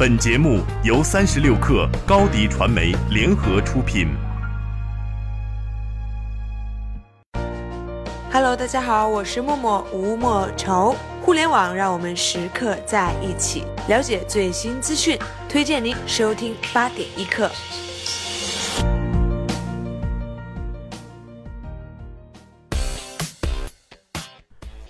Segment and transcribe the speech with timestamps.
[0.00, 4.08] 本节目由三十六克高低传媒联合出品。
[8.32, 10.96] Hello，大家好，我是默默吴莫愁。
[11.20, 15.18] 互联网让我们时刻在一起，了解最新资讯，
[15.50, 17.50] 推荐您收听八点一刻。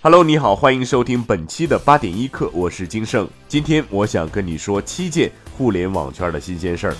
[0.03, 3.29] Hello，你好，欢迎收听本期的八点一刻，我是金盛。
[3.47, 6.97] 今天我想跟你说七件互联网圈的新鲜事儿。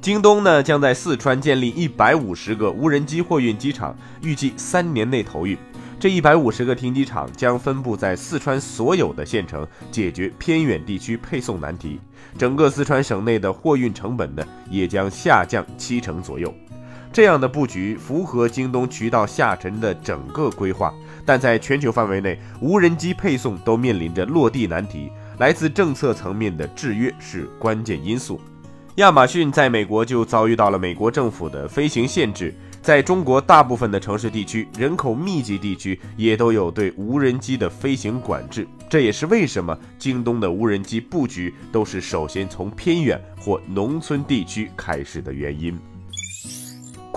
[0.00, 5.58] 京东呢将在四川建立一百五十个无人机货运机场，预计三年内投运。
[5.98, 11.98] 这一百五十个停机场将分布在四川所有的县城，解决偏远地区配送难题。
[12.38, 16.54] 整个四川省内的货运成本呢也将下降七成左右。
[17.12, 20.94] 这样的布局符合京东渠道下沉的整个规划，
[21.26, 28.40] 但在全球范围内，无人机配送都面临着落地难题，来自政策层面的制约是关键因素。
[28.96, 45.76] 亚马逊在美国就遭遇到了美国政府的飞行限制，在中国大部分的城市地区、人口密集地区也都有对无人机的飞行管制，这也是为什么京东的无人机布局都是首先从偏远或农村地区开始的原因。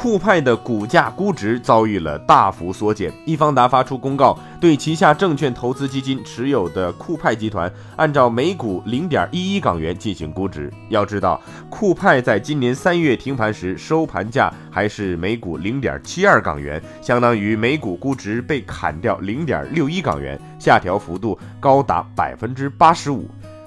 [0.03, 10.69] 酷派的股价估值遭遇了大幅缩减，易方达发出公告，对旗下证券投资基金持有的酷派集团按照每股零点一一港元进行估值。
[10.89, 23.25] 要知道，酷派在今年三月停盘时收盘价还是每股零点七二港元，相当于每股估值被砍掉零点六一港元，下调幅度高达百分之八十五。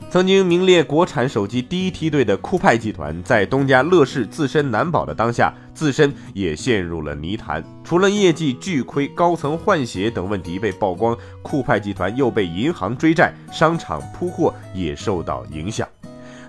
[0.08, 7.62] 曾经名列国产手机第一梯队的酷派集团，在东家乐视自身难保的当下，自身也陷入了泥潭。
[7.84, 15.86] 除了业绩巨亏、高层换血等问题被曝光，酷派集团又被银行追债、商场铺货也受到影响。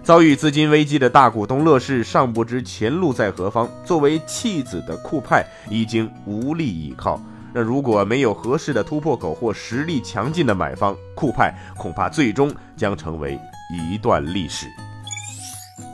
[0.03, 7.21] 遭遇资金危机的大股东乐视尚不知前路在何方，作为弃子的酷派已经无力依靠。
[7.53, 13.39] 那如果没有合适的突破口或实力强劲的买方，酷派恐怕最终将成为
[13.71, 14.67] 一段历史。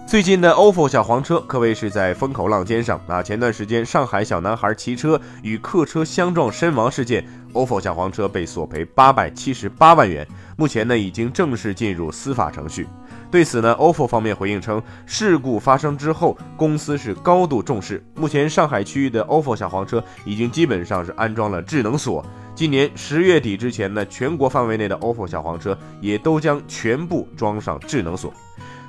[0.06, 3.24] 最近的 ofo 小黄车可谓是在风口浪尖上啊！
[3.24, 12.88] 前段时间上海小男孩骑车与客车相撞身亡事件，ofo 小黄车被索赔八百七十八万元，目前呢已经正式进入司法程序。
[13.31, 18.03] 对此呢，ofo 方面回应称，事故发生之后，公司是高度重视。
[18.16, 28.31] 目前上海区域的 ofo 小黄车已经基本上是安装了智能锁，今年十月底之前呢，全国范围内的 ofo 小黄车也都将全部装上智能锁。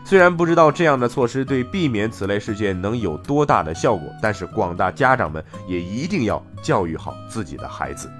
[0.06, 8.10] 虽然不知道这样的措施对避免此类事件能有多大的效果，但是广大家长们也一定要教育好自己的孩子。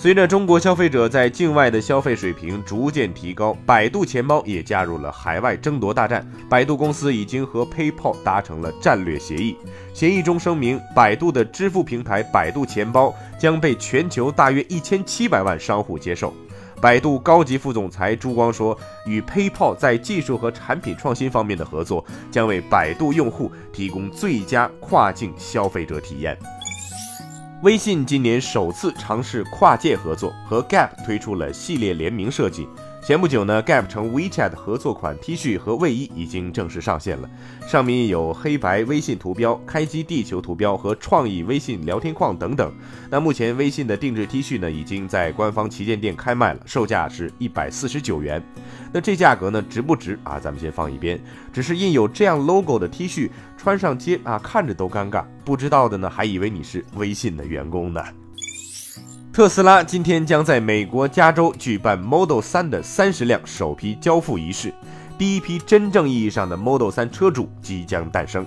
[0.00, 6.26] 随着中国消费者在境外的消费水平逐渐提高，百度钱包也加入了海外争夺大战。
[6.48, 9.58] 百度公司已经和 PayPal 达成了战略协议，
[9.92, 16.32] 协议中声明，百度的支付平台百度钱包将被全球大约一千七百万商户接受。
[16.80, 18.74] 百度高级副总裁朱光说，
[19.04, 26.38] 与 PayPal 在技术和产品创新方面的合作，将为百度用户提供最佳跨境消费者体验。
[27.62, 32.66] 微信今年首次尝试跨界合作，和 Gap 推出了系列联名设计。
[33.10, 37.28] 前不久呢，Gap 成 WeChat 合作款 T 恤和卫衣已经正式上线了，
[37.66, 42.72] 上面有黑白微信图标、开机地球图标和创意微信聊天框等等。
[43.10, 48.40] 那目前微信的定制 T 恤呢，已经在官方旗舰店开卖了，售价是一百四十九元。
[48.92, 50.38] 那这价格呢，值不值啊？
[50.38, 51.20] 咱们先放一边。
[51.52, 55.24] 只是印有这样 logo 的 T 恤穿上街啊，看着都尴尬。
[55.44, 58.00] 不知道的呢，还以为你是微信的员工呢。
[59.32, 64.74] 特斯拉今天将在美国加州举办 Model 3的三十辆首批交付仪式，
[65.16, 68.44] 第一批真正意义上的 Model 3车主即将诞生。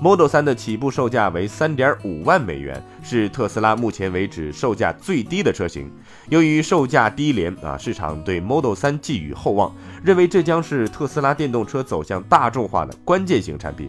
[0.00, 5.88] Model 3的起步售价为三点五万美元，是特斯拉目前为止售价最低的车型。
[6.28, 9.72] 由于售价低廉啊，市场对 Model 3寄予厚望，
[10.02, 13.88] 认为这将是特斯拉电动车走向大众化的关键性产品。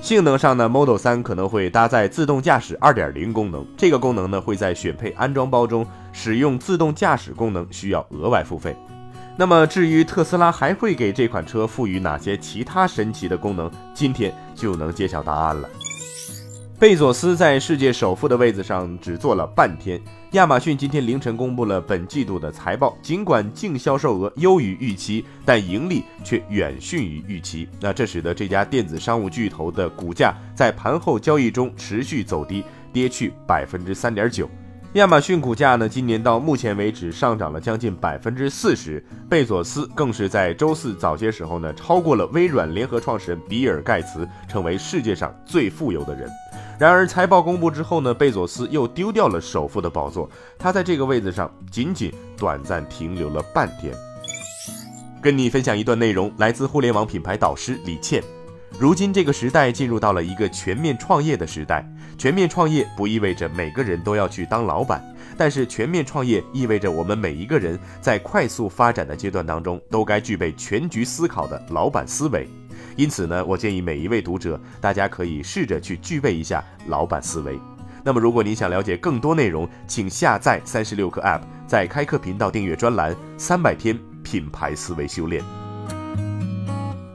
[0.00, 8.76] 性能上呢，Model 3可能会搭载自动驾驶2.0功能，这个功能呢会在选配安装包中使用自动驾驶功能，需要额外付费。
[9.36, 15.68] 那么至于特斯拉还会给这款车赋予哪些其他神奇的功能，今天就能揭晓答案了。
[16.80, 20.00] 贝佐斯在世界首富的位子上只坐了半天。
[20.30, 27.68] 亚马逊今天凌晨公布了本季度的财报，尽管净销售额优于预期，但盈利却远逊于预期。
[27.82, 34.48] 那这使得这家电子商务巨头的股价在盘后交易中持续走低，跌去百分之三点九。
[34.94, 39.04] 亚马逊股价呢，今年到目前为止上涨了将近百分之四十。
[39.28, 46.26] 贝佐斯更是在周四早些时候呢，超过了微软联合创始人比尔·盖茨，成为世界上最富有的人。
[46.80, 50.26] 然而，财报公布之后呢，贝佐斯又丢掉了首富的宝座。
[50.58, 53.94] 他在这个位子上仅仅短暂停留了半天。
[55.20, 58.24] 跟你分享一段内容，来自互联网品牌导师李倩。
[58.78, 61.86] 如今这个时代进入到了一个全面创业的时代。
[62.16, 65.04] 全面创业不意味着每个人都要去当老板，
[65.36, 72.48] 但是全面创业意味着我们每一个人在快速发展的阶段当中都该具备全局思考的老板思维。
[73.00, 77.58] 因此呢，我建议每一位读者，大家可以试着去具备一下老板思维。
[78.04, 85.42] 那么，如果您想了解更多内容，请下载三十六课 App，在开课频道订阅专栏《三百天品牌思维修炼》。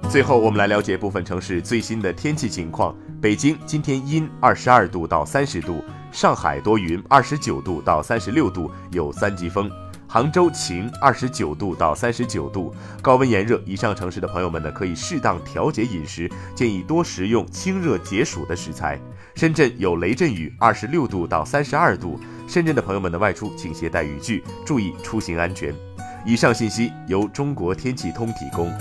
[0.10, 2.96] 最后，我们来了解部分城市最新的天气情况。
[3.22, 9.70] 北京今天阴，二十二度到三十度；上海多云，二十九度到三十六度，有三级风；
[10.16, 13.62] 杭州晴，二十九度到三十九度，高温炎热。
[13.66, 18.98] 以上城市的朋友们呢，可以适当调节饮食，建议多食用清热解暑的食材。
[19.36, 22.18] 深圳有雷阵雨，二十六度到三十二度。
[22.48, 25.76] 深圳的朋友们的外出请携带雨具，注意出行安全。
[26.26, 28.72] 以上信息由中国天气通提供。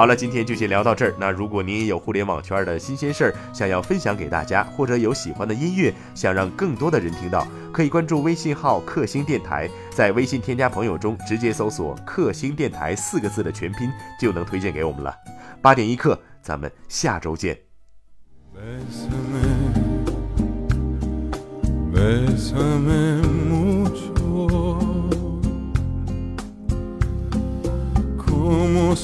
[0.00, 1.14] 好了，今天就先聊到这儿。
[1.18, 15.14] 那如果您也有互联网圈的新鲜事儿想要分享给大家，或者有喜欢的音乐想让更多的人听到，可以关注微信号“克星电台”，在微信添加朋友中直接搜索“克星电台”四个字的全拼，就能推荐给我们了。
[15.60, 17.58] 八点一刻，咱们下周见。